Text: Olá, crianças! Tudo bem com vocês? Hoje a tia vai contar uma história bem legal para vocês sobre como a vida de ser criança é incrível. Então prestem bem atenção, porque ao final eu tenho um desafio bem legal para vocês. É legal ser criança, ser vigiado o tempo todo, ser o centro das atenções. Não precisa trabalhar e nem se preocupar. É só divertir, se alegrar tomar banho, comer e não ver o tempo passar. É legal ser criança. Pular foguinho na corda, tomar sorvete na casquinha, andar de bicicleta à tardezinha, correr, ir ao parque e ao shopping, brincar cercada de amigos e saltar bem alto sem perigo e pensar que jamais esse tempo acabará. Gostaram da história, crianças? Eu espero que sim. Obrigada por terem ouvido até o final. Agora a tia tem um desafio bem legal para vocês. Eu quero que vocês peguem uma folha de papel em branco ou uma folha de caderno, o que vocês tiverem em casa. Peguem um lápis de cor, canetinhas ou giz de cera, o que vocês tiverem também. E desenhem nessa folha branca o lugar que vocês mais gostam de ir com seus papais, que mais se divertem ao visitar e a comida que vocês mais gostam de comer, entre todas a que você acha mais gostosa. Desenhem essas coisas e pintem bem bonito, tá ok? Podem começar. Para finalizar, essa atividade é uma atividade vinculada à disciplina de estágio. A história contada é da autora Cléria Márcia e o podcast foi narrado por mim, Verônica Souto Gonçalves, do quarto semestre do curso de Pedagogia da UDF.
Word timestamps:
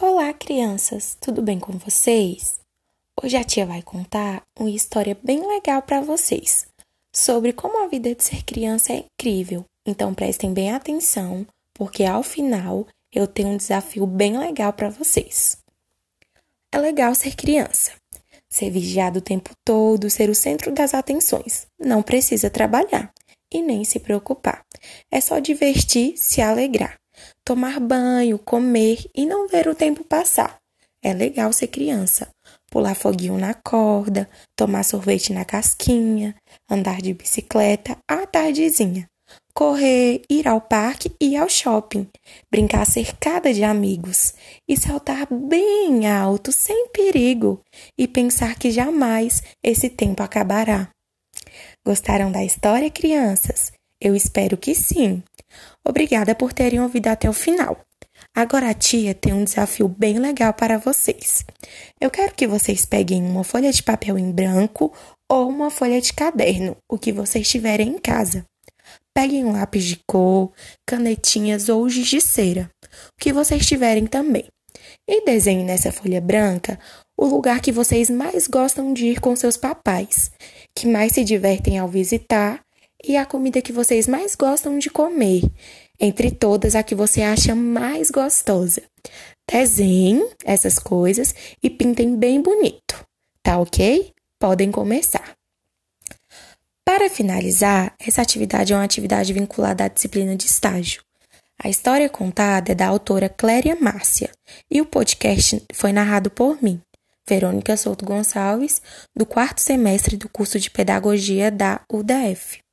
Olá, 0.00 0.32
crianças! 0.32 1.16
Tudo 1.20 1.40
bem 1.40 1.60
com 1.60 1.78
vocês? 1.78 2.58
Hoje 3.22 3.36
a 3.36 3.44
tia 3.44 3.64
vai 3.64 3.80
contar 3.80 4.42
uma 4.58 4.68
história 4.68 5.16
bem 5.22 5.46
legal 5.46 5.80
para 5.82 6.00
vocês 6.00 6.66
sobre 7.14 7.52
como 7.52 7.80
a 7.80 7.86
vida 7.86 8.12
de 8.12 8.24
ser 8.24 8.42
criança 8.42 8.92
é 8.92 9.04
incrível. 9.04 9.64
Então 9.86 10.12
prestem 10.12 10.52
bem 10.52 10.72
atenção, 10.72 11.46
porque 11.72 12.02
ao 12.02 12.24
final 12.24 12.88
eu 13.12 13.28
tenho 13.28 13.50
um 13.50 13.56
desafio 13.56 14.04
bem 14.04 14.36
legal 14.36 14.72
para 14.72 14.90
vocês. 14.90 15.58
É 16.72 16.78
legal 16.78 17.14
ser 17.14 17.36
criança, 17.36 17.92
ser 18.50 18.70
vigiado 18.70 19.20
o 19.20 19.22
tempo 19.22 19.50
todo, 19.64 20.10
ser 20.10 20.28
o 20.28 20.34
centro 20.34 20.72
das 20.72 20.92
atenções. 20.92 21.68
Não 21.78 22.02
precisa 22.02 22.50
trabalhar 22.50 23.12
e 23.48 23.62
nem 23.62 23.84
se 23.84 24.00
preocupar. 24.00 24.66
É 25.08 25.20
só 25.20 25.38
divertir, 25.38 26.16
se 26.16 26.42
alegrar 26.42 26.98
tomar 27.44 27.80
banho, 27.80 28.38
comer 28.38 29.04
e 29.14 29.26
não 29.26 29.48
ver 29.48 29.68
o 29.68 29.74
tempo 29.74 30.04
passar. 30.04 30.58
É 31.02 31.12
legal 31.12 31.52
ser 31.52 31.68
criança. 31.68 32.28
Pular 32.70 32.94
foguinho 32.94 33.36
na 33.36 33.52
corda, 33.52 34.28
tomar 34.56 34.82
sorvete 34.82 35.32
na 35.32 35.44
casquinha, 35.44 36.34
andar 36.68 37.02
de 37.02 37.12
bicicleta 37.12 37.96
à 38.08 38.26
tardezinha, 38.26 39.06
correr, 39.54 40.22
ir 40.28 40.48
ao 40.48 40.60
parque 40.60 41.12
e 41.20 41.36
ao 41.36 41.48
shopping, 41.48 42.08
brincar 42.50 42.86
cercada 42.86 43.52
de 43.52 43.62
amigos 43.62 44.34
e 44.68 44.76
saltar 44.76 45.28
bem 45.30 46.08
alto 46.08 46.50
sem 46.50 46.88
perigo 46.88 47.60
e 47.98 48.08
pensar 48.08 48.56
que 48.58 48.70
jamais 48.70 49.42
esse 49.62 49.90
tempo 49.90 50.22
acabará. 50.22 50.88
Gostaram 51.86 52.32
da 52.32 52.42
história, 52.42 52.90
crianças? 52.90 53.72
Eu 54.00 54.16
espero 54.16 54.56
que 54.56 54.74
sim. 54.74 55.22
Obrigada 55.86 56.34
por 56.34 56.52
terem 56.52 56.80
ouvido 56.80 57.08
até 57.08 57.28
o 57.28 57.32
final. 57.32 57.78
Agora 58.34 58.70
a 58.70 58.74
tia 58.74 59.14
tem 59.14 59.32
um 59.32 59.44
desafio 59.44 59.88
bem 59.88 60.18
legal 60.18 60.52
para 60.52 60.78
vocês. 60.78 61.44
Eu 62.00 62.10
quero 62.10 62.34
que 62.34 62.46
vocês 62.46 62.84
peguem 62.84 63.22
uma 63.22 63.44
folha 63.44 63.72
de 63.72 63.82
papel 63.82 64.18
em 64.18 64.30
branco 64.30 64.92
ou 65.30 65.48
uma 65.48 65.70
folha 65.70 66.00
de 66.00 66.12
caderno, 66.12 66.76
o 66.90 66.98
que 66.98 67.12
vocês 67.12 67.48
tiverem 67.48 67.88
em 67.88 67.98
casa. 67.98 68.44
Peguem 69.14 69.44
um 69.44 69.52
lápis 69.52 69.84
de 69.84 70.00
cor, 70.08 70.52
canetinhas 70.86 71.68
ou 71.68 71.88
giz 71.88 72.08
de 72.08 72.20
cera, 72.20 72.70
o 72.84 73.20
que 73.20 73.32
vocês 73.32 73.66
tiverem 73.66 74.06
também. 74.06 74.46
E 75.08 75.24
desenhem 75.24 75.64
nessa 75.64 75.92
folha 75.92 76.20
branca 76.20 76.78
o 77.16 77.26
lugar 77.26 77.60
que 77.60 77.70
vocês 77.70 78.10
mais 78.10 78.48
gostam 78.48 78.92
de 78.92 79.06
ir 79.06 79.20
com 79.20 79.36
seus 79.36 79.56
papais, 79.56 80.32
que 80.74 80.86
mais 80.86 81.12
se 81.12 81.22
divertem 81.22 81.78
ao 81.78 81.86
visitar 81.86 82.60
e 83.06 83.16
a 83.16 83.26
comida 83.26 83.60
que 83.60 83.72
vocês 83.72 84.08
mais 84.08 84.34
gostam 84.34 84.78
de 84.78 84.90
comer, 84.90 85.42
entre 86.00 86.30
todas 86.30 86.74
a 86.74 86.82
que 86.82 86.94
você 86.94 87.22
acha 87.22 87.54
mais 87.54 88.10
gostosa. 88.10 88.82
Desenhem 89.50 90.26
essas 90.44 90.78
coisas 90.78 91.34
e 91.62 91.68
pintem 91.68 92.16
bem 92.16 92.40
bonito, 92.40 93.04
tá 93.42 93.58
ok? 93.58 94.12
Podem 94.38 94.70
começar. 94.70 95.36
Para 96.84 97.08
finalizar, 97.08 97.94
essa 97.98 98.22
atividade 98.22 98.72
é 98.72 98.76
uma 98.76 98.84
atividade 98.84 99.32
vinculada 99.32 99.84
à 99.84 99.88
disciplina 99.88 100.34
de 100.36 100.46
estágio. 100.46 101.02
A 101.62 101.68
história 101.68 102.08
contada 102.08 102.72
é 102.72 102.74
da 102.74 102.86
autora 102.86 103.28
Cléria 103.28 103.76
Márcia 103.80 104.30
e 104.70 104.80
o 104.80 104.86
podcast 104.86 105.62
foi 105.72 105.92
narrado 105.92 106.30
por 106.30 106.62
mim, 106.62 106.80
Verônica 107.26 107.76
Souto 107.76 108.04
Gonçalves, 108.04 108.82
do 109.16 109.24
quarto 109.24 109.60
semestre 109.60 110.16
do 110.16 110.28
curso 110.28 110.58
de 110.58 110.70
Pedagogia 110.70 111.50
da 111.50 111.80
UDF. 111.90 112.63